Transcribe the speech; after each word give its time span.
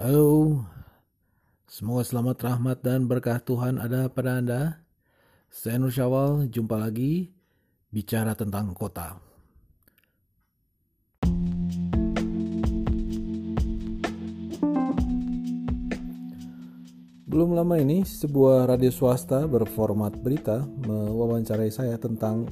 Halo, 0.00 0.64
semoga 1.68 2.00
selamat 2.00 2.40
rahmat 2.40 2.80
dan 2.80 3.04
berkah 3.04 3.36
Tuhan 3.36 3.76
ada 3.76 4.08
pada 4.08 4.40
Anda. 4.40 4.80
Saya 5.52 5.76
Nur 5.76 5.92
Syawal, 5.92 6.48
jumpa 6.48 6.80
lagi 6.80 7.28
bicara 7.92 8.32
tentang 8.32 8.72
kota. 8.72 9.20
Belum 17.28 17.52
lama 17.52 17.76
ini, 17.76 18.00
sebuah 18.00 18.72
radio 18.72 18.88
swasta 18.88 19.44
berformat 19.44 20.16
berita 20.16 20.64
mewawancarai 20.80 21.68
saya 21.68 22.00
tentang 22.00 22.48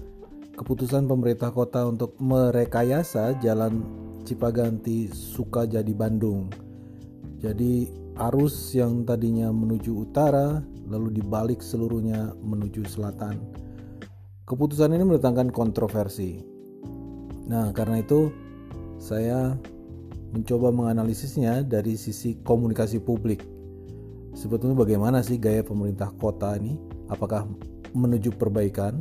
keputusan 0.53 1.09
pemerintah 1.09 1.49
kota 1.49 1.89
untuk 1.89 2.13
merekayasa 2.21 3.41
jalan 3.41 3.81
Cipaganti 4.29 5.09
Sukajadi 5.09 5.97
Bandung 5.97 6.68
jadi 7.39 7.87
arus 8.19 8.75
yang 8.75 9.07
tadinya 9.07 9.55
menuju 9.55 10.11
utara 10.11 10.59
lalu 10.91 11.23
dibalik 11.23 11.63
seluruhnya 11.63 12.35
menuju 12.43 12.83
selatan. 12.89 13.39
Keputusan 14.49 14.91
ini 14.97 15.05
mendatangkan 15.07 15.55
kontroversi. 15.55 16.43
Nah, 17.47 17.71
karena 17.71 18.03
itu 18.03 18.33
saya 18.99 19.55
mencoba 20.35 20.75
menganalisisnya 20.75 21.63
dari 21.63 21.95
sisi 21.95 22.41
komunikasi 22.43 22.99
publik. 22.99 23.45
Sebetulnya 24.35 24.75
bagaimana 24.75 25.23
sih 25.23 25.39
gaya 25.39 25.63
pemerintah 25.63 26.11
kota 26.19 26.57
ini? 26.59 26.75
Apakah 27.13 27.47
menuju 27.93 28.35
perbaikan, 28.37 29.01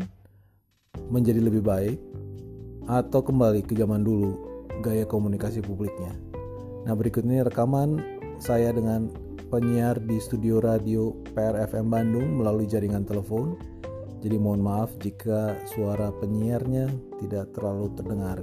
menjadi 1.10 1.42
lebih 1.42 1.64
baik, 1.64 1.98
atau 2.88 3.20
kembali 3.20 3.66
ke 3.66 3.76
zaman 3.76 4.04
dulu 4.04 4.36
gaya 4.84 5.04
komunikasi 5.04 5.64
publiknya? 5.64 6.12
Nah, 6.88 6.96
berikut 6.96 7.28
ini 7.28 7.44
rekaman 7.44 8.17
saya 8.38 8.70
dengan 8.70 9.10
penyiar 9.50 9.98
di 9.98 10.22
studio 10.22 10.62
radio 10.62 11.10
PRFM 11.34 11.90
Bandung 11.90 12.38
melalui 12.38 12.70
jaringan 12.70 13.02
telepon. 13.02 13.58
Jadi 14.22 14.38
mohon 14.38 14.62
maaf 14.62 14.94
jika 15.02 15.58
suara 15.70 16.14
penyiarnya 16.14 16.90
tidak 17.22 17.54
terlalu 17.54 17.90
terdengar. 17.98 18.38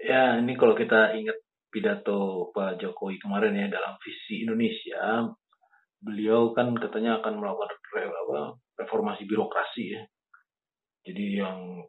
Ya, 0.00 0.36
ini 0.40 0.52
kalau 0.60 0.76
kita 0.76 1.16
ingat 1.16 1.40
pidato 1.72 2.52
Pak 2.52 2.80
Jokowi 2.80 3.16
kemarin 3.18 3.56
ya 3.56 3.66
dalam 3.72 3.96
visi 4.04 4.44
Indonesia, 4.44 5.28
beliau 6.04 6.52
kan 6.52 6.76
katanya 6.76 7.24
akan 7.24 7.40
melakukan 7.40 7.70
reformasi 8.76 9.24
birokrasi 9.24 9.84
ya. 9.96 10.02
Jadi 11.04 11.24
yang 11.40 11.84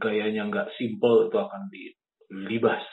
gayanya 0.00 0.48
nggak 0.48 0.72
simple 0.76 1.28
itu 1.28 1.36
akan 1.36 1.62
dilibas. 1.70 2.84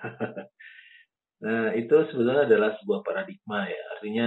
nah 1.44 1.72
itu 1.76 1.94
sebetulnya 2.10 2.48
adalah 2.48 2.70
sebuah 2.80 3.00
paradigma 3.04 3.68
ya. 3.68 3.82
Artinya 3.98 4.26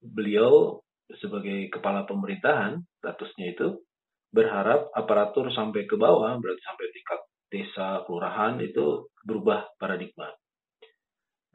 beliau 0.00 0.80
sebagai 1.16 1.72
kepala 1.72 2.04
pemerintahan 2.04 2.80
statusnya 3.00 3.56
itu 3.56 3.80
berharap 4.28 4.92
aparatur 4.92 5.48
sampai 5.56 5.88
ke 5.88 5.96
bawah 5.96 6.36
berarti 6.36 6.60
sampai 6.60 6.86
tingkat 6.92 7.20
desa 7.48 8.04
kelurahan 8.04 8.60
itu 8.60 9.08
berubah 9.24 9.72
paradigma. 9.80 10.28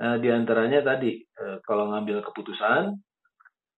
Nah, 0.02 0.17
di 0.17 0.33
antaranya 0.33 0.81
tadi 0.81 1.22
eh, 1.22 1.57
kalau 1.61 1.94
ngambil 1.94 2.25
keputusan 2.25 2.97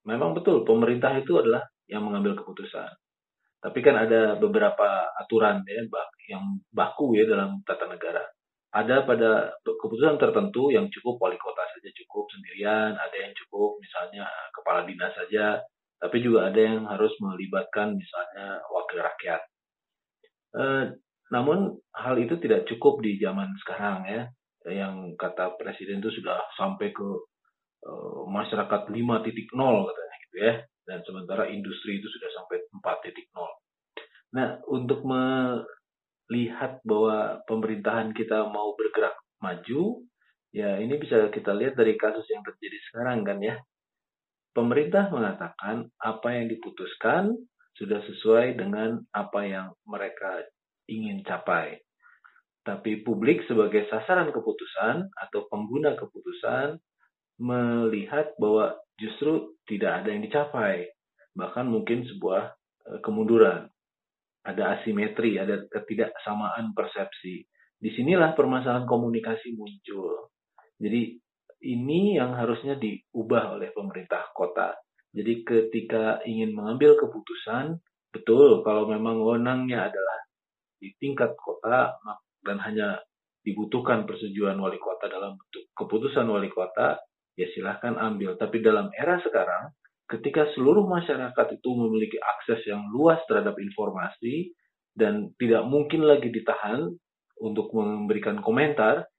memang 0.08 0.32
betul 0.32 0.64
pemerintah 0.64 1.12
itu 1.20 1.36
adalah 1.36 1.68
yang 1.92 2.08
mengambil 2.08 2.40
keputusan. 2.40 2.88
Tapi 3.66 3.82
kan 3.82 3.98
ada 3.98 4.38
beberapa 4.38 5.10
aturan 5.18 5.66
ya 5.66 5.82
yang 6.30 6.62
baku 6.70 7.18
ya 7.18 7.26
dalam 7.26 7.66
tata 7.66 7.90
negara. 7.90 8.22
Ada 8.70 9.10
pada 9.10 9.58
keputusan 9.66 10.22
tertentu 10.22 10.70
yang 10.70 10.86
cukup 10.94 11.18
wali 11.18 11.40
kota 11.42 11.66
saja 11.74 11.90
cukup 11.98 12.30
sendirian, 12.30 12.94
ada 12.94 13.18
yang 13.18 13.34
cukup 13.34 13.82
misalnya 13.82 14.30
kepala 14.54 14.86
dinas 14.86 15.18
saja, 15.18 15.66
tapi 15.98 16.22
juga 16.22 16.54
ada 16.54 16.60
yang 16.62 16.86
harus 16.86 17.10
melibatkan 17.18 17.98
misalnya 17.98 18.62
wakil 18.70 19.00
rakyat. 19.02 19.42
E, 20.54 20.64
namun 21.34 21.74
hal 21.96 22.20
itu 22.22 22.38
tidak 22.38 22.68
cukup 22.70 23.02
di 23.02 23.18
zaman 23.18 23.50
sekarang 23.66 24.06
ya, 24.06 24.22
yang 24.70 25.18
kata 25.18 25.58
presiden 25.58 26.04
itu 26.04 26.22
sudah 26.22 26.38
sampai 26.60 26.92
ke 26.92 27.10
e, 27.82 27.92
masyarakat 28.28 28.92
5.0 28.92 28.94
katanya 29.90 30.16
gitu 30.30 30.38
ya 30.38 30.54
dan 30.86 31.02
sementara 31.02 31.50
industri 31.50 31.98
itu 31.98 32.08
sudah 32.08 32.30
sampai 32.38 32.62
4.0. 32.70 33.65
Nah, 34.34 34.64
untuk 34.66 35.06
melihat 35.06 36.82
bahwa 36.82 37.44
pemerintahan 37.46 38.16
kita 38.18 38.50
mau 38.50 38.74
bergerak 38.74 39.20
maju, 39.44 40.02
ya 40.56 40.80
ini 40.80 40.96
bisa 40.98 41.30
kita 41.30 41.54
lihat 41.54 41.78
dari 41.78 42.00
kasus 42.00 42.26
yang 42.32 42.42
terjadi 42.42 42.78
sekarang 42.90 43.22
kan 43.28 43.38
ya. 43.44 43.56
Pemerintah 44.56 45.12
mengatakan 45.12 45.92
apa 46.00 46.28
yang 46.32 46.48
diputuskan 46.48 47.36
sudah 47.76 48.00
sesuai 48.08 48.56
dengan 48.56 49.04
apa 49.12 49.44
yang 49.44 49.68
mereka 49.84 50.48
ingin 50.88 51.22
capai. 51.28 51.84
Tapi 52.66 53.06
publik 53.06 53.46
sebagai 53.46 53.86
sasaran 53.92 54.32
keputusan 54.32 55.12
atau 55.12 55.46
pengguna 55.52 55.94
keputusan 56.00 56.80
melihat 57.38 58.32
bahwa 58.40 58.80
justru 58.96 59.54
tidak 59.68 60.02
ada 60.02 60.08
yang 60.10 60.24
dicapai, 60.24 60.88
bahkan 61.36 61.68
mungkin 61.68 62.08
sebuah 62.08 62.56
eh, 62.96 63.00
kemunduran. 63.04 63.70
Ada 64.46 64.80
asimetri, 64.80 65.42
ada 65.42 65.66
ketidaksamaan 65.66 66.78
persepsi. 66.78 67.42
Di 67.76 67.90
sinilah 67.98 68.38
permasalahan 68.38 68.86
komunikasi 68.86 69.58
muncul. 69.58 70.30
Jadi 70.78 71.18
ini 71.66 72.22
yang 72.22 72.38
harusnya 72.38 72.78
diubah 72.78 73.58
oleh 73.58 73.74
pemerintah 73.74 74.30
kota. 74.38 74.78
Jadi 75.16 75.48
ketika 75.48 76.22
ingin 76.28 76.54
mengambil 76.54 77.00
keputusan, 77.00 77.80
betul 78.14 78.62
kalau 78.62 78.86
memang 78.86 79.18
wewenangnya 79.18 79.90
adalah 79.90 80.18
di 80.78 80.92
tingkat 81.02 81.34
kota 81.40 81.96
dan 82.46 82.62
hanya 82.62 83.02
dibutuhkan 83.42 84.06
persetujuan 84.06 84.58
wali 84.58 84.78
kota 84.78 85.08
dalam 85.08 85.38
bentuk 85.38 85.64
keputusan 85.74 86.26
wali 86.28 86.52
kota, 86.52 87.00
ya 87.38 87.48
silahkan 87.56 87.96
ambil. 87.96 88.36
Tapi 88.36 88.60
dalam 88.60 88.92
era 88.94 89.18
sekarang, 89.22 89.72
ketika 90.06 90.46
seluruh 90.54 90.86
masyarakat 90.86 91.48
itu 91.58 91.70
memiliki 91.74 92.18
akses 92.22 92.62
yang 92.70 92.86
luas 92.94 93.18
terhadap 93.26 93.58
informasi 93.58 94.54
dan 94.94 95.34
tidak 95.42 95.66
mungkin 95.66 96.06
lagi 96.06 96.30
ditahan 96.30 96.88
untuk 97.42 97.74
memberikan 97.76 98.40
komentar, 98.40 99.10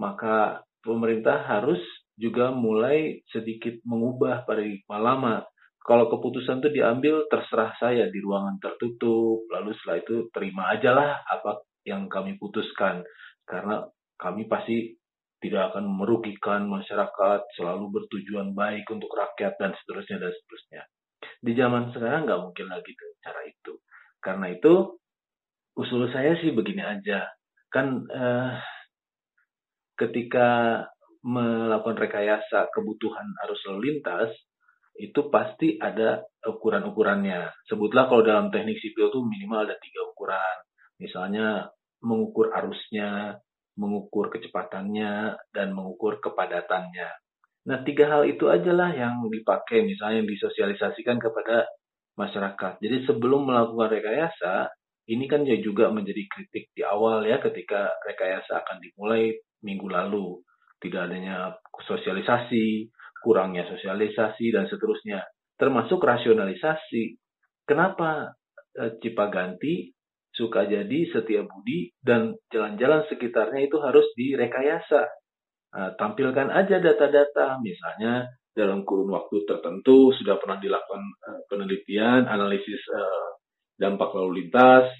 maka 0.00 0.66
pemerintah 0.82 1.46
harus 1.46 1.78
juga 2.18 2.50
mulai 2.50 3.22
sedikit 3.30 3.78
mengubah 3.86 4.44
paradigma 4.44 4.98
lama. 4.98 5.36
Kalau 5.82 6.06
keputusan 6.10 6.62
itu 6.62 6.78
diambil 6.78 7.26
terserah 7.26 7.74
saya 7.78 8.06
di 8.06 8.18
ruangan 8.22 8.58
tertutup, 8.62 9.46
lalu 9.50 9.74
setelah 9.78 9.98
itu 9.98 10.16
terima 10.30 10.70
aja 10.70 10.90
lah 10.94 11.10
apa 11.26 11.66
yang 11.82 12.06
kami 12.06 12.38
putuskan. 12.38 13.02
Karena 13.42 13.82
kami 14.14 14.46
pasti 14.46 14.94
tidak 15.42 15.74
akan 15.74 15.90
merugikan 15.90 16.70
masyarakat, 16.70 17.40
selalu 17.58 18.00
bertujuan 18.00 18.54
baik 18.54 18.86
untuk 18.88 19.10
rakyat 19.10 19.58
dan 19.58 19.74
seterusnya 19.82 20.22
dan 20.22 20.32
seterusnya. 20.32 20.82
Di 21.42 21.52
zaman 21.58 21.90
sekarang 21.90 22.30
nggak 22.30 22.42
mungkin 22.46 22.66
lagi 22.70 22.92
cara 23.18 23.42
itu. 23.42 23.82
Karena 24.22 24.46
itu 24.54 25.02
usul 25.74 26.06
saya 26.14 26.38
sih 26.38 26.54
begini 26.54 26.86
aja, 26.86 27.26
kan 27.66 28.06
eh, 28.06 28.52
ketika 29.98 30.80
melakukan 31.22 31.98
rekayasa 31.98 32.70
kebutuhan 32.74 33.26
arus 33.46 33.62
lalu 33.70 33.98
lintas 33.98 34.30
itu 34.98 35.32
pasti 35.32 35.80
ada 35.80 36.22
ukuran-ukurannya. 36.44 37.66
Sebutlah 37.66 38.10
kalau 38.10 38.22
dalam 38.26 38.46
teknik 38.52 38.76
sipil 38.82 39.08
itu 39.08 39.20
minimal 39.24 39.64
ada 39.64 39.76
tiga 39.80 40.04
ukuran. 40.04 40.56
Misalnya 41.00 41.72
mengukur 42.04 42.52
arusnya, 42.52 43.40
mengukur 43.78 44.28
kecepatannya, 44.28 45.36
dan 45.54 45.72
mengukur 45.72 46.20
kepadatannya. 46.20 47.08
Nah, 47.62 47.78
tiga 47.86 48.10
hal 48.10 48.26
itu 48.26 48.50
aja 48.50 48.72
lah 48.74 48.90
yang 48.90 49.22
dipakai, 49.30 49.86
misalnya 49.86 50.22
yang 50.24 50.30
disosialisasikan 50.30 51.22
kepada 51.22 51.70
masyarakat. 52.18 52.82
Jadi 52.82 53.06
sebelum 53.06 53.48
melakukan 53.48 53.88
rekayasa, 53.88 54.68
ini 55.10 55.26
kan 55.26 55.42
juga 55.46 55.90
menjadi 55.90 56.22
kritik 56.30 56.70
di 56.74 56.82
awal 56.86 57.26
ya 57.26 57.42
ketika 57.42 57.90
rekayasa 58.06 58.62
akan 58.62 58.78
dimulai 58.82 59.34
minggu 59.62 59.88
lalu. 59.90 60.42
Tidak 60.82 60.98
adanya 60.98 61.54
sosialisasi, 61.86 62.90
kurangnya 63.22 63.66
sosialisasi, 63.70 64.50
dan 64.50 64.66
seterusnya. 64.66 65.22
Termasuk 65.54 66.02
rasionalisasi. 66.02 67.18
Kenapa 67.62 68.34
eh, 68.74 68.98
Cipaganti 68.98 69.94
suka 70.32 70.64
jadi 70.64 70.98
setia 71.12 71.44
budi 71.44 71.92
dan 72.00 72.36
jalan-jalan 72.48 73.04
sekitarnya 73.08 73.68
itu 73.68 73.76
harus 73.80 74.04
direkayasa. 74.16 75.08
Nah, 75.72 75.96
tampilkan 75.96 76.52
aja 76.52 76.80
data-data, 76.80 77.60
misalnya 77.64 78.28
dalam 78.52 78.84
kurun 78.84 79.08
waktu 79.12 79.48
tertentu 79.48 80.12
sudah 80.12 80.36
pernah 80.36 80.60
dilakukan 80.60 81.00
uh, 81.00 81.40
penelitian, 81.48 82.28
analisis 82.28 82.80
uh, 82.92 83.40
dampak 83.80 84.12
lalu 84.12 84.44
lintas, 84.44 84.92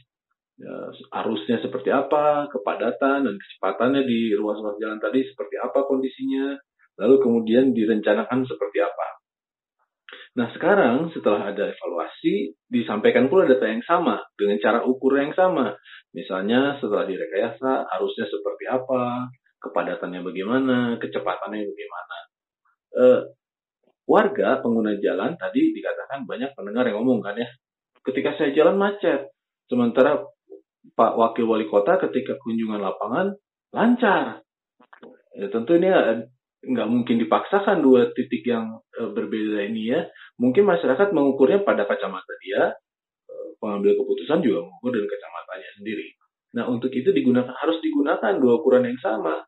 ya, 0.56 0.72
arusnya 1.20 1.60
seperti 1.60 1.92
apa, 1.92 2.48
kepadatan 2.48 3.28
dan 3.28 3.34
kecepatannya 3.36 4.08
di 4.08 4.32
ruas-ruas 4.32 4.80
jalan 4.80 4.96
tadi 4.96 5.20
seperti 5.28 5.60
apa 5.60 5.84
kondisinya, 5.84 6.56
lalu 6.96 7.20
kemudian 7.20 7.76
direncanakan 7.76 8.48
seperti 8.48 8.80
apa. 8.80 9.21
Nah 10.32 10.48
sekarang 10.56 11.12
setelah 11.12 11.52
ada 11.52 11.68
evaluasi, 11.68 12.56
disampaikan 12.64 13.28
pula 13.28 13.44
data 13.44 13.68
yang 13.68 13.84
sama 13.84 14.24
dengan 14.32 14.56
cara 14.64 14.80
ukur 14.80 15.20
yang 15.20 15.36
sama. 15.36 15.76
Misalnya 16.16 16.80
setelah 16.80 17.04
direkayasa, 17.04 17.84
arusnya 17.92 18.24
seperti 18.28 18.64
apa, 18.68 19.28
kepadatannya 19.60 20.24
bagaimana, 20.24 20.76
kecepatannya 20.96 21.68
bagaimana. 21.68 22.16
Eh, 22.92 23.20
warga 24.08 24.60
pengguna 24.64 24.96
jalan 25.00 25.36
tadi 25.36 25.72
dikatakan 25.76 26.24
banyak 26.24 26.56
pendengar 26.56 26.88
yang 26.88 27.04
ngomong 27.04 27.20
kan 27.20 27.36
ya, 27.36 27.48
ketika 28.04 28.36
saya 28.36 28.56
jalan 28.56 28.76
macet, 28.80 29.32
sementara 29.68 30.20
Pak 30.92 31.12
Wakil 31.14 31.46
Wali 31.46 31.68
Kota 31.70 32.00
ketika 32.00 32.36
kunjungan 32.40 32.82
lapangan 32.82 33.36
lancar. 33.72 34.42
Ya, 35.32 35.48
tentu 35.48 35.78
ini 35.80 35.88
nggak 36.62 36.88
mungkin 36.88 37.18
dipaksakan 37.18 37.82
dua 37.82 38.14
titik 38.14 38.46
yang 38.46 38.78
e, 38.94 39.02
berbeda 39.10 39.66
ini 39.66 39.90
ya. 39.90 40.06
Mungkin 40.38 40.62
masyarakat 40.62 41.10
mengukurnya 41.10 41.66
pada 41.66 41.84
kacamata 41.90 42.34
dia, 42.46 42.78
e, 43.26 43.34
pengambil 43.58 43.98
keputusan 43.98 44.38
juga 44.46 44.62
mengukur 44.62 44.90
dengan 44.94 45.10
kacamatanya 45.10 45.70
sendiri. 45.78 46.08
Nah 46.54 46.64
untuk 46.70 46.94
itu 46.94 47.10
digunakan 47.10 47.50
harus 47.50 47.82
digunakan 47.82 48.32
dua 48.38 48.62
ukuran 48.62 48.86
yang 48.86 49.00
sama. 49.02 49.42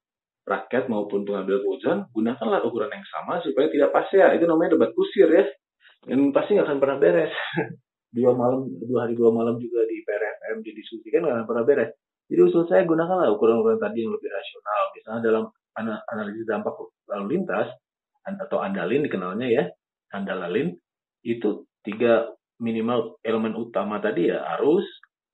Rakyat 0.44 0.92
maupun 0.92 1.24
pengambil 1.24 1.64
keputusan 1.64 2.12
gunakanlah 2.12 2.60
ukuran 2.68 2.92
yang 2.92 3.06
sama 3.08 3.40
supaya 3.40 3.70
tidak 3.70 3.90
pas 3.94 4.10
ya. 4.10 4.34
Itu 4.34 4.44
namanya 4.50 4.76
debat 4.76 4.90
kusir 4.92 5.30
ya. 5.30 5.44
Dan 6.04 6.34
pasti 6.36 6.58
nggak 6.58 6.68
akan 6.68 6.78
pernah 6.82 6.98
beres. 7.00 7.32
dua 8.16 8.30
malam 8.36 8.68
dua 8.84 9.08
hari 9.08 9.18
dua 9.18 9.34
malam 9.34 9.58
juga 9.58 9.82
di 9.90 10.04
PRFM 10.04 10.62
didiskusikan 10.66 11.24
nggak 11.24 11.48
pernah 11.48 11.64
beres. 11.64 11.90
Jadi 12.28 12.40
usul 12.40 12.64
saya 12.66 12.88
gunakanlah 12.88 13.30
ukuran-ukuran 13.36 13.78
tadi 13.78 14.04
yang 14.04 14.12
lebih 14.16 14.32
rasional. 14.32 14.82
Misalnya 14.96 15.20
dalam 15.24 15.44
analisis 15.78 16.46
dampak 16.46 16.74
lalu 17.10 17.38
lintas 17.38 17.68
atau 18.24 18.62
andalin 18.64 19.04
dikenalnya 19.04 19.48
ya, 19.50 19.64
andalalin 20.16 20.72
itu 21.24 21.68
tiga 21.84 22.32
minimal 22.62 23.20
elemen 23.20 23.52
utama 23.58 24.00
tadi 24.00 24.32
ya 24.32 24.40
arus, 24.58 24.86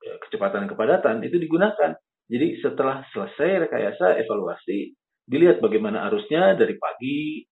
ya, 0.03 0.19
kecepatan 0.27 0.67
kepadatan 0.67 1.23
itu 1.23 1.39
digunakan. 1.39 1.95
Jadi 2.31 2.63
setelah 2.63 3.03
selesai 3.11 3.67
rekayasa 3.67 4.19
evaluasi 4.23 4.95
dilihat 5.27 5.63
bagaimana 5.63 6.11
arusnya 6.11 6.59
dari 6.59 6.75
pagi 6.79 7.47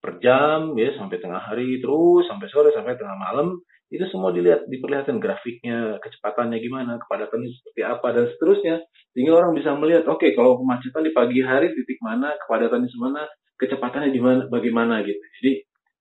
per 0.00 0.18
jam 0.18 0.74
ya 0.74 0.96
sampai 0.96 1.18
tengah 1.20 1.42
hari 1.44 1.78
terus 1.78 2.24
sampai 2.26 2.48
sore 2.48 2.70
sampai 2.72 2.96
tengah 2.96 3.18
malam 3.20 3.60
itu 3.90 4.06
semua 4.06 4.30
dilihat 4.30 4.70
diperlihatkan 4.70 5.18
grafiknya 5.18 5.98
kecepatannya 5.98 6.62
gimana 6.62 7.02
kepadatannya 7.02 7.50
seperti 7.50 7.82
apa 7.82 8.08
dan 8.14 8.24
seterusnya. 8.30 8.76
Sehingga 9.10 9.34
orang 9.34 9.58
bisa 9.58 9.74
melihat 9.74 10.06
oke 10.06 10.22
okay, 10.22 10.30
kalau 10.38 10.62
kemacetan 10.62 11.02
di 11.02 11.10
pagi 11.10 11.42
hari 11.42 11.74
titik 11.74 11.98
mana 11.98 12.38
kepadatannya 12.46 12.86
semana 12.86 13.26
kecepatannya 13.58 14.14
di 14.14 14.22
mana 14.22 14.46
bagaimana 14.46 15.02
gitu. 15.02 15.18
Jadi 15.42 15.52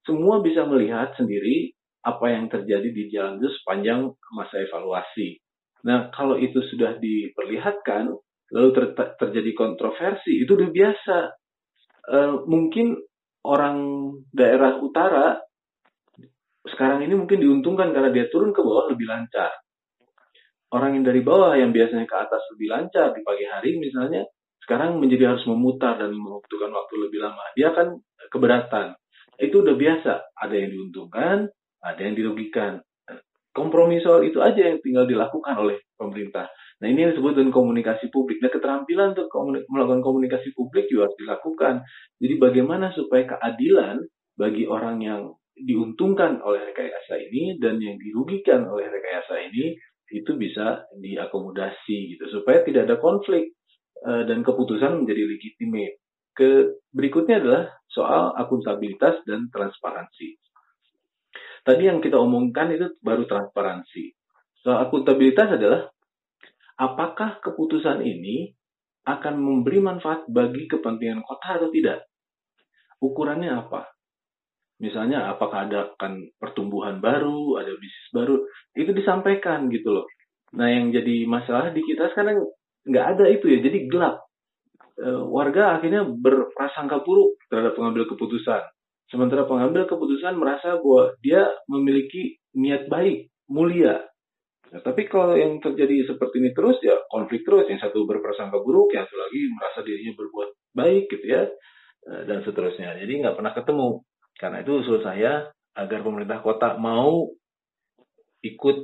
semua 0.06 0.40
bisa 0.46 0.70
melihat 0.70 1.18
sendiri 1.18 1.74
apa 2.06 2.32
yang 2.32 2.48
terjadi 2.48 2.90
di 2.94 3.10
jalan 3.12 3.42
itu 3.42 3.50
sepanjang 3.60 4.14
masa 4.38 4.56
evaluasi. 4.62 5.42
Nah 5.84 6.14
kalau 6.14 6.38
itu 6.38 6.62
sudah 6.70 6.96
diperlihatkan 7.02 8.14
lalu 8.54 8.70
ter 8.74 8.86
terjadi 9.18 9.52
kontroversi 9.58 10.46
itu 10.46 10.52
udah 10.54 10.70
biasa. 10.70 11.18
E, 12.10 12.18
mungkin 12.46 12.98
orang 13.46 13.78
daerah 14.34 14.78
utara 14.82 15.42
sekarang 16.68 17.06
ini 17.08 17.16
mungkin 17.16 17.40
diuntungkan 17.40 17.96
karena 17.96 18.12
dia 18.12 18.28
turun 18.28 18.52
ke 18.52 18.60
bawah 18.60 18.92
lebih 18.92 19.08
lancar. 19.08 19.52
Orang 20.70 21.00
yang 21.00 21.06
dari 21.08 21.24
bawah 21.26 21.58
yang 21.58 21.74
biasanya 21.74 22.06
ke 22.06 22.16
atas 22.16 22.44
lebih 22.56 22.68
lancar 22.70 23.16
di 23.16 23.26
pagi 23.26 23.46
hari 23.48 23.80
misalnya, 23.82 24.28
sekarang 24.62 25.02
menjadi 25.02 25.34
harus 25.34 25.44
memutar 25.50 25.98
dan 25.98 26.14
membutuhkan 26.14 26.70
waktu 26.70 26.94
lebih 27.10 27.20
lama. 27.26 27.42
Dia 27.58 27.74
akan 27.74 27.98
keberatan. 28.30 28.94
Itu 29.40 29.66
udah 29.66 29.74
biasa. 29.74 30.14
Ada 30.36 30.54
yang 30.54 30.70
diuntungkan, 30.76 31.50
ada 31.82 32.02
yang 32.04 32.14
dirugikan. 32.14 32.84
Kompromi 33.50 33.98
soal 34.04 34.30
itu 34.30 34.44
aja 34.46 34.62
yang 34.62 34.78
tinggal 34.84 35.10
dilakukan 35.10 35.58
oleh 35.58 35.82
pemerintah. 35.98 36.54
Nah 36.80 36.88
ini 36.88 37.08
yang 37.08 37.12
disebut 37.18 37.34
dengan 37.34 37.52
komunikasi 37.52 38.14
publik. 38.14 38.40
Nah 38.46 38.54
keterampilan 38.54 39.18
untuk 39.18 39.28
melakukan 39.74 40.06
komunikasi 40.06 40.54
publik 40.54 40.86
juga 40.88 41.10
harus 41.10 41.18
dilakukan. 41.18 41.74
Jadi 42.22 42.34
bagaimana 42.38 42.94
supaya 42.94 43.26
keadilan 43.26 44.06
bagi 44.38 44.70
orang 44.70 45.02
yang 45.02 45.22
diuntungkan 45.64 46.40
oleh 46.40 46.72
rekayasa 46.72 47.20
ini 47.20 47.60
dan 47.60 47.80
yang 47.80 48.00
dirugikan 48.00 48.68
oleh 48.68 48.88
rekayasa 48.88 49.50
ini 49.52 49.76
itu 50.10 50.32
bisa 50.40 50.90
diakomodasi 50.98 52.18
gitu 52.18 52.26
supaya 52.34 52.66
tidak 52.66 52.90
ada 52.90 52.98
konflik 52.98 53.54
uh, 54.06 54.26
dan 54.26 54.42
keputusan 54.42 55.06
menjadi 55.06 55.24
legitimate. 55.30 55.96
Ke 56.34 56.80
berikutnya 56.90 57.44
adalah 57.44 57.64
soal 57.92 58.34
akuntabilitas 58.34 59.22
dan 59.28 59.52
transparansi. 59.52 60.40
Tadi 61.68 61.84
yang 61.84 62.00
kita 62.00 62.16
omongkan 62.16 62.74
itu 62.74 62.96
baru 63.04 63.28
transparansi. 63.28 64.16
Soal 64.64 64.88
akuntabilitas 64.88 65.60
adalah 65.60 65.92
apakah 66.80 67.44
keputusan 67.44 68.02
ini 68.02 68.56
akan 69.04 69.36
memberi 69.36 69.84
manfaat 69.84 70.26
bagi 70.32 70.66
kepentingan 70.66 71.22
kota 71.22 71.60
atau 71.60 71.70
tidak? 71.70 72.08
Ukurannya 73.04 73.52
apa? 73.52 73.99
Misalnya 74.80 75.28
apakah 75.36 75.68
ada 75.68 75.92
akan 76.00 76.32
pertumbuhan 76.40 77.04
baru, 77.04 77.60
ada 77.60 77.76
bisnis 77.76 78.10
baru, 78.16 78.48
itu 78.80 78.96
disampaikan 78.96 79.68
gitu 79.68 79.92
loh. 79.92 80.08
Nah 80.56 80.72
yang 80.72 80.96
jadi 80.96 81.28
masalah 81.28 81.76
di 81.76 81.84
kita 81.84 82.10
sekarang 82.16 82.48
nggak 82.88 83.06
ada 83.16 83.26
itu 83.28 83.52
ya, 83.52 83.60
jadi 83.60 83.92
gelap. 83.92 84.24
E, 84.96 85.08
warga 85.28 85.76
akhirnya 85.78 86.08
berprasangka 86.08 87.04
buruk 87.04 87.36
terhadap 87.52 87.76
pengambil 87.76 88.08
keputusan. 88.08 88.64
Sementara 89.12 89.44
pengambil 89.44 89.84
keputusan 89.84 90.40
merasa 90.40 90.80
bahwa 90.80 91.12
dia 91.20 91.44
memiliki 91.68 92.40
niat 92.56 92.88
baik, 92.88 93.28
mulia. 93.52 94.00
Nah, 94.70 94.82
tapi 94.86 95.10
kalau 95.10 95.34
yang 95.34 95.58
terjadi 95.60 96.08
seperti 96.08 96.40
ini 96.40 96.54
terus 96.54 96.80
ya 96.80 96.96
konflik 97.12 97.44
terus. 97.44 97.68
Yang 97.68 97.90
satu 97.90 98.08
berprasangka 98.08 98.64
buruk, 98.64 98.96
yang 98.96 99.04
satu 99.04 99.18
lagi 99.18 99.42
merasa 99.52 99.80
dirinya 99.84 100.14
berbuat 100.16 100.50
baik 100.72 101.04
gitu 101.12 101.26
ya, 101.26 101.44
e, 102.08 102.12
dan 102.32 102.48
seterusnya. 102.48 102.96
Jadi 102.96 103.28
nggak 103.28 103.36
pernah 103.36 103.52
ketemu. 103.52 104.08
Karena 104.40 104.64
itu 104.64 104.80
usul 104.80 105.04
saya 105.04 105.52
agar 105.76 106.00
pemerintah 106.00 106.40
kota 106.40 106.80
mau 106.80 107.28
ikut 108.40 108.78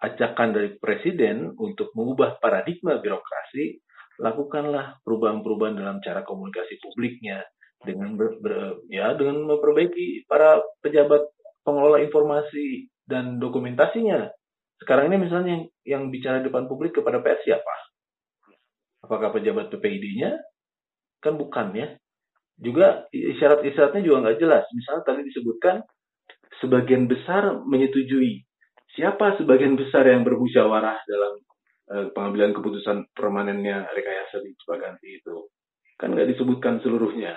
ajakan 0.00 0.48
dari 0.56 0.70
presiden 0.80 1.52
untuk 1.60 1.92
mengubah 1.92 2.40
paradigma 2.40 2.96
birokrasi, 3.04 3.84
lakukanlah 4.20 5.00
perubahan-perubahan 5.04 5.76
dalam 5.76 6.00
cara 6.00 6.24
komunikasi 6.24 6.80
publiknya 6.80 7.44
dengan 7.84 8.16
ber, 8.16 8.40
ber, 8.40 8.80
ya 8.88 9.12
dengan 9.12 9.44
memperbaiki 9.44 10.24
para 10.24 10.56
pejabat 10.80 11.20
pengelola 11.60 12.00
informasi 12.00 12.88
dan 13.04 13.36
dokumentasinya. 13.36 14.32
Sekarang 14.80 15.12
ini 15.12 15.28
misalnya 15.28 15.64
yang 15.84 16.08
bicara 16.08 16.40
depan 16.40 16.64
publik 16.64 16.96
kepada 16.96 17.20
PS 17.20 17.44
siapa? 17.44 17.74
Apakah 19.04 19.36
pejabat 19.36 19.68
PPID-nya? 19.68 20.32
Kan 21.20 21.36
bukan 21.36 21.76
ya 21.76 21.92
juga 22.58 23.10
isyarat-isyaratnya 23.10 24.02
juga 24.04 24.16
nggak 24.26 24.38
jelas. 24.38 24.64
Misalnya 24.70 25.02
tadi 25.02 25.20
disebutkan 25.26 25.82
sebagian 26.62 27.10
besar 27.10 27.62
menyetujui. 27.66 28.46
Siapa 28.94 29.34
sebagian 29.42 29.74
besar 29.74 30.06
yang 30.06 30.22
bermusyawarah 30.22 30.98
dalam 31.10 31.32
uh, 31.90 32.06
pengambilan 32.14 32.54
keputusan 32.54 33.10
permanennya 33.10 33.90
rekayasa 33.90 34.38
di 34.38 34.54
Cipaganti 34.54 35.18
itu? 35.18 35.50
Kan 35.98 36.14
nggak 36.14 36.30
disebutkan 36.30 36.78
seluruhnya. 36.78 37.34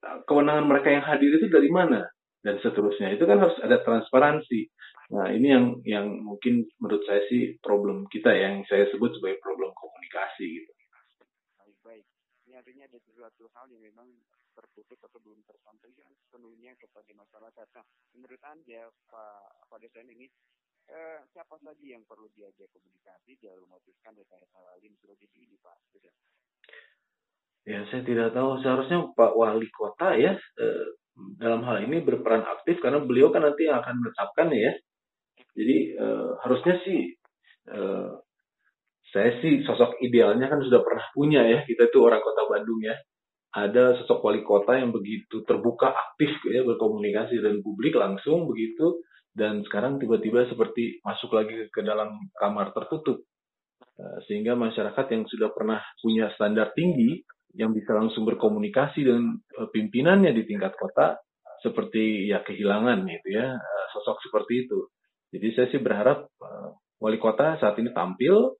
Nah, 0.00 0.26
kewenangan 0.26 0.66
mereka 0.66 0.90
yang 0.90 1.06
hadir 1.06 1.38
itu 1.38 1.46
dari 1.46 1.70
mana? 1.70 2.02
Dan 2.40 2.58
seterusnya. 2.58 3.14
Itu 3.14 3.28
kan 3.28 3.38
harus 3.38 3.54
ada 3.62 3.78
transparansi. 3.84 4.72
Nah, 5.14 5.30
ini 5.30 5.54
yang 5.54 5.66
yang 5.86 6.06
mungkin 6.18 6.66
menurut 6.82 7.04
saya 7.06 7.22
sih 7.30 7.58
problem 7.62 8.10
kita 8.10 8.32
yang 8.34 8.66
saya 8.66 8.90
sebut 8.90 9.12
sebagai 9.14 9.38
problem 9.42 9.70
komunikasi 9.76 10.46
gitu 10.46 10.70
ada 12.90 12.98
sesuatu 13.06 13.46
hal 13.54 13.70
yang 13.70 13.86
memang 13.86 14.10
tertutup 14.58 14.98
atau 15.06 15.22
belum 15.22 15.38
tersampaikan 15.46 16.10
sepenuhnya 16.26 16.74
kepada 16.74 17.14
masyarakat. 17.14 17.66
Nah, 17.78 17.86
menurut 18.18 18.42
Anda, 18.42 18.90
Pak 19.06 19.70
Pak 19.70 19.78
Desain 19.78 20.10
ini, 20.10 20.26
eh, 20.90 21.22
siapa 21.30 21.54
saja 21.62 21.86
yang 21.86 22.02
perlu 22.02 22.26
diajak 22.34 22.66
komunikasi 22.74 23.38
dalam 23.38 23.62
memutuskan 23.70 24.18
rekayasa 24.18 24.58
lain 24.58 24.90
jadi 24.98 25.26
ini, 25.38 25.54
Pak 25.62 25.78
Desain? 25.94 26.18
Ya, 27.62 27.86
saya 27.94 28.02
tidak 28.02 28.34
tahu. 28.34 28.58
Seharusnya 28.58 29.06
Pak 29.14 29.32
Wali 29.38 29.70
Kota 29.70 30.18
ya, 30.18 30.34
eh, 30.34 30.86
dalam 31.38 31.62
hal 31.62 31.86
ini 31.86 32.02
berperan 32.02 32.42
aktif 32.42 32.82
karena 32.82 32.98
beliau 33.06 33.30
kan 33.30 33.46
nanti 33.46 33.70
akan 33.70 33.94
menetapkan 34.02 34.50
ya. 34.50 34.74
Jadi 35.54 35.94
eh, 35.94 36.30
harusnya 36.42 36.74
sih 36.82 37.14
eh, 37.70 38.10
saya 39.10 39.42
sih 39.42 39.66
sosok 39.66 39.98
idealnya 40.06 40.46
kan 40.46 40.62
sudah 40.62 40.80
pernah 40.86 41.02
punya 41.10 41.42
ya 41.42 41.66
kita 41.66 41.90
itu 41.90 41.98
orang 41.98 42.22
kota 42.22 42.46
Bandung 42.46 42.80
ya. 42.82 42.94
Ada 43.50 43.98
sosok 44.02 44.22
wali 44.22 44.46
kota 44.46 44.78
yang 44.78 44.94
begitu 44.94 45.42
terbuka 45.42 45.90
aktif 45.90 46.30
ya 46.46 46.62
berkomunikasi 46.62 47.42
dengan 47.42 47.58
publik 47.66 47.98
langsung 47.98 48.46
begitu. 48.46 49.02
Dan 49.30 49.62
sekarang 49.66 49.98
tiba-tiba 49.98 50.46
seperti 50.46 51.02
masuk 51.02 51.34
lagi 51.34 51.66
ke 51.70 51.80
dalam 51.82 52.18
kamar 52.38 52.70
tertutup. 52.70 53.26
Eh, 53.98 54.18
sehingga 54.30 54.54
masyarakat 54.54 55.06
yang 55.10 55.26
sudah 55.26 55.50
pernah 55.50 55.82
punya 55.98 56.30
standar 56.38 56.70
tinggi 56.74 57.20
yang 57.58 57.74
bisa 57.74 57.90
langsung 57.90 58.22
berkomunikasi 58.22 59.02
dengan 59.02 59.34
eh, 59.34 59.68
pimpinannya 59.74 60.30
di 60.30 60.46
tingkat 60.46 60.78
kota 60.78 61.18
seperti 61.60 62.30
ya 62.30 62.46
kehilangan 62.46 63.02
gitu 63.10 63.28
ya 63.34 63.58
eh, 63.58 63.86
sosok 63.90 64.22
seperti 64.22 64.66
itu. 64.66 64.86
Jadi 65.30 65.46
saya 65.54 65.66
sih 65.70 65.78
berharap 65.82 66.26
wali 66.98 67.18
kota 67.22 67.54
saat 67.62 67.78
ini 67.78 67.94
tampil 67.94 68.59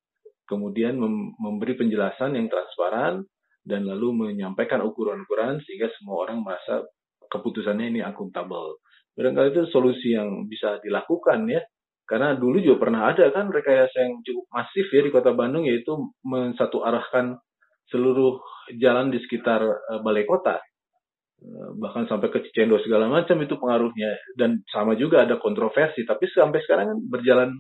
kemudian 0.51 0.99
memberi 1.39 1.79
penjelasan 1.79 2.35
yang 2.35 2.51
transparan 2.51 3.23
dan 3.63 3.87
lalu 3.87 4.35
menyampaikan 4.35 4.83
ukuran-ukuran 4.83 5.63
sehingga 5.63 5.87
semua 5.95 6.27
orang 6.27 6.43
merasa 6.43 6.83
keputusannya 7.31 7.95
ini 7.95 8.01
akuntabel. 8.03 8.83
Barangkali 9.15 9.55
itu 9.55 9.63
solusi 9.71 10.19
yang 10.19 10.51
bisa 10.51 10.83
dilakukan 10.83 11.47
ya 11.47 11.63
karena 12.11 12.35
dulu 12.35 12.59
juga 12.59 12.91
pernah 12.91 13.07
ada 13.15 13.31
kan 13.31 13.55
rekayasa 13.55 14.03
yang 14.03 14.19
cukup 14.27 14.51
masif 14.51 14.91
ya 14.91 15.01
di 15.07 15.15
kota 15.15 15.31
Bandung 15.31 15.63
yaitu 15.63 15.95
mensatu 16.27 16.83
arahkan 16.83 17.39
seluruh 17.87 18.43
jalan 18.75 19.15
di 19.15 19.23
sekitar 19.23 19.63
uh, 19.63 20.01
balai 20.03 20.27
kota. 20.27 20.59
Uh, 21.39 21.71
bahkan 21.79 22.11
sampai 22.11 22.35
ke 22.35 22.43
Cicendo 22.51 22.83
segala 22.83 23.07
macam 23.07 23.39
itu 23.39 23.55
pengaruhnya 23.55 24.19
dan 24.35 24.67
sama 24.75 24.99
juga 24.99 25.23
ada 25.23 25.39
kontroversi 25.39 26.03
tapi 26.03 26.27
sampai 26.35 26.59
sekarang 26.67 26.87
kan 26.91 26.99
berjalan 27.07 27.51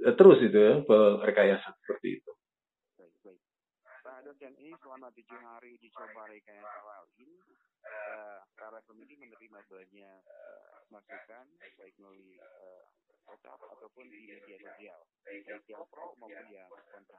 terus 0.00 0.38
itu 0.44 0.58
ya 0.58 0.74
rekayasa 1.24 1.68
seperti 1.82 2.20
itu. 2.20 2.32
Pak 4.06 4.22
dosen 4.22 4.54
ini 4.62 4.70
selama 4.78 5.10
tujuh 5.10 5.40
hari 5.42 5.82
dicoba 5.82 6.30
rekayasa 6.30 6.80
lain, 6.86 7.30
uh, 7.82 8.38
para 8.54 8.78
pemilih 8.86 9.18
menerima 9.18 9.60
banyak 9.66 10.18
uh, 10.22 10.78
masukan 10.94 11.46
baik 11.58 11.94
melalui 11.98 12.38
uh, 12.38 12.86
WhatsApp 13.26 13.58
ataupun 13.58 14.06
di 14.06 14.30
media 14.30 14.56
sosial, 14.62 15.00
baik 15.26 15.66
yang 15.66 15.82
pro 15.90 16.14
maupun 16.22 16.46
yang 16.54 16.70
kontra. 16.70 17.18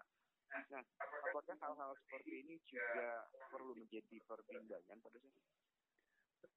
Nah, 0.72 0.84
apakah 1.27 1.57
hal-hal 1.60 1.91
seperti 2.07 2.31
ini 2.48 2.55
juga 2.72 3.27
perlu 3.51 3.75
menjadi 3.75 4.17
pertimbangan 4.24 4.98
pada 5.03 5.17
saat 5.19 5.56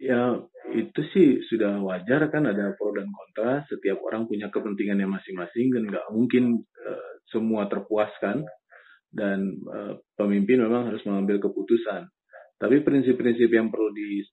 Ya, 0.01 0.41
itu 0.73 1.01
sih 1.13 1.45
sudah 1.53 1.77
wajar 1.85 2.33
kan 2.33 2.49
ada 2.49 2.73
pro 2.73 2.97
dan 2.97 3.13
kontra. 3.13 3.69
Setiap 3.69 4.01
orang 4.01 4.25
punya 4.25 4.49
kepentingannya 4.49 5.05
masing-masing 5.05 5.77
dan 5.77 5.83
nggak 5.93 6.07
mungkin 6.09 6.65
uh, 6.65 7.13
semua 7.29 7.69
terpuaskan. 7.69 8.49
Dan 9.11 9.61
uh, 9.67 9.99
pemimpin 10.17 10.63
memang 10.63 10.89
harus 10.89 11.03
mengambil 11.05 11.43
keputusan. 11.43 12.09
Tapi 12.57 12.81
prinsip-prinsip 12.81 13.51
yang 13.51 13.69
perlu 13.69 13.91
di 13.93 14.25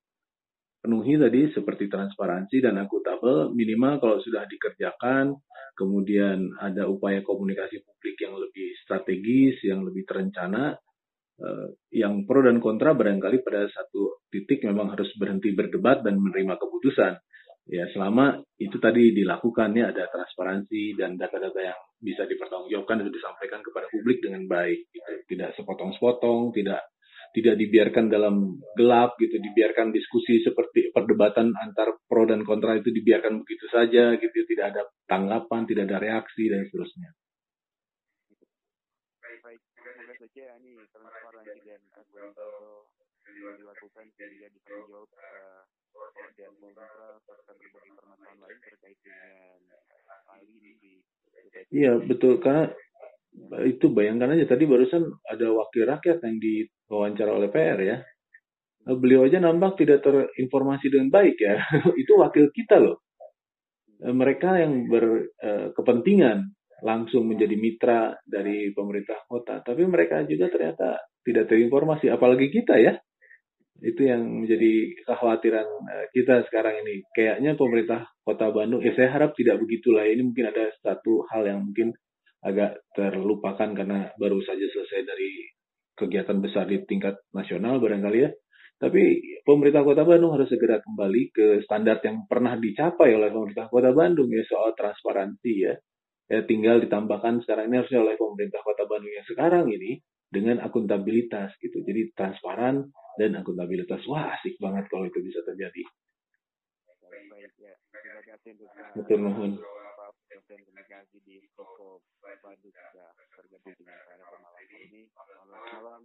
penuhi 0.88 1.20
tadi 1.20 1.52
seperti 1.52 1.92
transparansi 1.92 2.64
dan 2.64 2.80
akuntabel 2.80 3.52
minimal 3.52 4.00
kalau 4.00 4.18
sudah 4.24 4.48
dikerjakan 4.48 5.36
kemudian 5.78 6.48
ada 6.64 6.90
upaya 6.90 7.22
komunikasi 7.22 7.84
publik 7.84 8.18
yang 8.24 8.40
lebih 8.40 8.72
strategis 8.86 9.62
yang 9.68 9.84
lebih 9.84 10.08
terencana 10.08 10.80
yang 11.94 12.26
pro 12.26 12.42
dan 12.42 12.58
kontra 12.58 12.98
barangkali 12.98 13.46
pada 13.46 13.70
satu 13.70 14.26
titik 14.34 14.66
memang 14.66 14.90
harus 14.98 15.14
berhenti 15.22 15.54
berdebat 15.54 16.02
dan 16.02 16.18
menerima 16.18 16.58
keputusan 16.58 17.14
ya 17.68 17.84
selama 17.94 18.42
itu 18.58 18.80
tadi 18.80 19.12
dilakukan 19.14 19.76
ya 19.76 19.92
ada 19.92 20.08
transparansi 20.08 20.98
dan 20.98 21.20
data-data 21.20 21.60
yang 21.62 21.80
bisa 22.00 22.24
dipertanggungjawabkan 22.26 23.06
dan 23.06 23.12
disampaikan 23.12 23.62
kepada 23.62 23.86
publik 23.92 24.24
dengan 24.24 24.48
baik 24.50 24.88
gitu. 24.90 25.12
tidak 25.30 25.54
sepotong-sepotong 25.60 26.56
tidak 26.56 26.82
tidak 27.36 27.60
dibiarkan 27.60 28.08
dalam 28.08 28.58
gelap 28.74 29.20
gitu, 29.20 29.38
dibiarkan 29.38 29.92
diskusi 29.92 30.40
seperti 30.42 30.90
perdebatan 30.96 31.52
antar 31.54 32.00
pro 32.08 32.24
dan 32.24 32.42
kontra 32.48 32.80
itu 32.80 32.90
dibiarkan 32.90 33.44
begitu 33.44 33.68
saja 33.68 34.16
gitu, 34.16 34.38
tidak 34.48 34.74
ada 34.74 34.82
tanggapan, 35.06 35.68
tidak 35.68 35.92
ada 35.92 35.98
reaksi 36.00 36.48
dan 36.48 36.66
seterusnya. 36.66 37.10
Baik, 39.22 39.62
semoga 39.70 40.17
saja 40.28 40.60
ini 40.60 40.76
transparansi 40.92 41.60
dan 41.64 41.80
akuntabel 41.96 42.84
dilakukan 43.32 44.12
sehingga 44.20 44.52
bisa 44.52 44.76
menjawab 44.76 45.08
uh, 45.16 45.64
dan 46.36 46.52
kontra 46.60 47.16
serta 47.24 47.52
berbagai 47.56 47.92
permasalahan 47.96 48.36
lain 48.44 48.60
terkait 48.60 49.00
dengan 49.08 49.60
hal 50.28 50.44
ini 50.44 50.72
di 50.84 50.94
Iya 51.72 51.96
betul 52.04 52.44
karena 52.44 52.68
itu 53.64 53.88
bayangkan 53.88 54.36
aja 54.36 54.52
tadi 54.52 54.68
barusan 54.68 55.08
ada 55.32 55.48
wakil 55.48 55.88
rakyat 55.88 56.20
yang 56.20 56.36
diwawancara 56.44 57.32
oleh 57.32 57.48
PR 57.48 57.80
ya. 57.80 57.98
Beliau 58.84 59.24
aja 59.24 59.40
nampak 59.40 59.80
tidak 59.80 60.04
terinformasi 60.04 60.92
dengan 60.92 61.08
baik 61.08 61.40
ya. 61.40 61.56
itu 62.04 62.12
wakil 62.20 62.52
kita 62.52 62.84
loh. 62.84 63.00
Mereka 64.04 64.50
yang 64.60 64.92
berkepentingan 64.92 66.57
langsung 66.86 67.26
menjadi 67.26 67.56
mitra 67.58 68.14
dari 68.26 68.70
pemerintah 68.74 69.26
kota, 69.26 69.66
tapi 69.66 69.86
mereka 69.90 70.22
juga 70.30 70.50
ternyata 70.52 71.02
tidak 71.26 71.50
terinformasi, 71.50 72.10
apalagi 72.14 72.54
kita 72.54 72.78
ya. 72.78 72.94
Itu 73.78 74.10
yang 74.10 74.26
menjadi 74.26 74.90
kekhawatiran 75.06 75.68
kita 76.10 76.50
sekarang 76.50 76.82
ini. 76.82 77.06
Kayaknya 77.14 77.54
pemerintah 77.54 78.10
kota 78.26 78.50
Bandung, 78.50 78.82
ya 78.82 78.90
saya 78.98 79.14
harap 79.14 79.38
tidak 79.38 79.62
begitulah. 79.62 80.02
Ini 80.02 80.26
mungkin 80.26 80.50
ada 80.50 80.74
satu 80.82 81.30
hal 81.30 81.46
yang 81.46 81.62
mungkin 81.62 81.94
agak 82.42 82.82
terlupakan 82.98 83.70
karena 83.78 84.10
baru 84.18 84.42
saja 84.42 84.66
selesai 84.66 85.02
dari 85.06 85.30
kegiatan 85.94 86.38
besar 86.42 86.66
di 86.70 86.82
tingkat 86.90 87.22
nasional 87.34 87.78
barangkali 87.78 88.20
ya. 88.22 88.30
Tapi 88.78 89.02
pemerintah 89.42 89.82
Kota 89.82 90.06
Bandung 90.06 90.38
harus 90.38 90.50
segera 90.54 90.78
kembali 90.78 91.22
ke 91.34 91.66
standar 91.66 91.98
yang 92.06 92.30
pernah 92.30 92.54
dicapai 92.58 93.10
oleh 93.14 93.34
pemerintah 93.34 93.70
Kota 93.70 93.90
Bandung 93.94 94.30
ya 94.30 94.46
soal 94.46 94.78
transparansi 94.78 95.54
ya. 95.54 95.74
Ya 96.28 96.44
tinggal 96.44 96.84
ditambahkan 96.84 97.40
sekarang 97.48 97.72
ini 97.72 97.80
harusnya 97.80 98.04
oleh 98.04 98.20
pemerintah 98.20 98.60
Kota 98.60 98.84
Bandung 98.84 99.16
yang 99.16 99.28
sekarang 99.28 99.72
ini 99.72 100.04
dengan 100.28 100.60
akuntabilitas 100.60 101.56
gitu. 101.64 101.80
Jadi 101.88 102.12
transparan 102.12 102.92
dan 103.16 103.32
akuntabilitas. 103.40 104.04
Wah, 104.12 104.36
asik 104.36 104.60
banget 104.60 104.92
kalau 104.92 105.08
itu 105.08 105.24
bisa 105.24 105.40
terjadi. 105.48 105.84
Mohon 109.08 109.64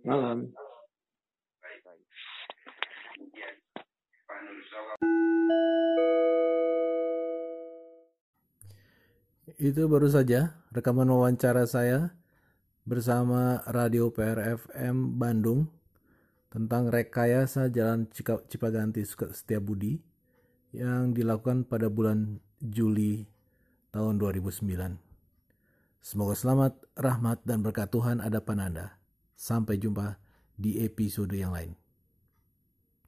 malam. 0.06 0.38
Itu 9.62 9.86
baru 9.86 10.10
saja 10.10 10.58
rekaman 10.74 11.06
wawancara 11.06 11.62
saya 11.70 12.10
bersama 12.82 13.62
Radio 13.70 14.10
PRFM 14.10 15.14
Bandung 15.14 15.70
tentang 16.50 16.90
rekayasa 16.90 17.70
Jalan 17.70 18.10
Cipaganti 18.50 19.06
Setiabudi 19.06 20.02
yang 20.74 21.14
dilakukan 21.14 21.62
pada 21.62 21.86
bulan 21.86 22.42
Juli 22.58 23.22
tahun 23.94 24.18
2009. 24.18 24.98
Semoga 26.02 26.34
selamat, 26.34 26.82
rahmat, 26.98 27.46
dan 27.46 27.62
berkat 27.62 27.86
Tuhan 27.94 28.18
ada 28.18 28.42
pada 28.42 28.66
Anda. 28.66 28.98
Sampai 29.38 29.78
jumpa 29.78 30.18
di 30.58 30.82
episode 30.82 31.38
yang 31.38 31.54
lain. 31.54 31.78